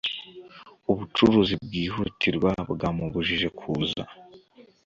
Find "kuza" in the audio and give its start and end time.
3.59-4.03